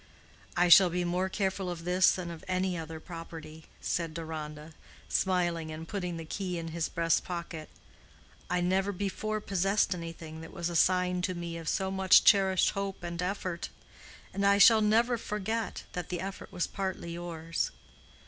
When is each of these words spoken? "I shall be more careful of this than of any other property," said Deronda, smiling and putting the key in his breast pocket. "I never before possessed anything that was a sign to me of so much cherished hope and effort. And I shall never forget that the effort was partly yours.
"I 0.57 0.67
shall 0.67 0.89
be 0.89 1.03
more 1.03 1.29
careful 1.29 1.69
of 1.69 1.83
this 1.83 2.11
than 2.13 2.31
of 2.31 2.43
any 2.47 2.75
other 2.75 2.99
property," 2.99 3.65
said 3.81 4.15
Deronda, 4.15 4.73
smiling 5.07 5.69
and 5.69 5.87
putting 5.87 6.17
the 6.17 6.25
key 6.25 6.57
in 6.57 6.69
his 6.69 6.89
breast 6.89 7.23
pocket. 7.23 7.69
"I 8.49 8.61
never 8.61 8.91
before 8.91 9.39
possessed 9.39 9.93
anything 9.93 10.41
that 10.41 10.51
was 10.53 10.69
a 10.69 10.75
sign 10.75 11.21
to 11.21 11.35
me 11.35 11.55
of 11.55 11.69
so 11.69 11.91
much 11.91 12.23
cherished 12.23 12.71
hope 12.71 13.03
and 13.03 13.21
effort. 13.21 13.69
And 14.33 14.43
I 14.43 14.57
shall 14.57 14.81
never 14.81 15.19
forget 15.19 15.83
that 15.93 16.09
the 16.09 16.19
effort 16.19 16.51
was 16.51 16.65
partly 16.65 17.13
yours. 17.13 17.69